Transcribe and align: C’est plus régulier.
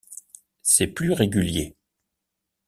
C’est 0.63 0.87
plus 0.95 1.11
régulier. 1.13 1.75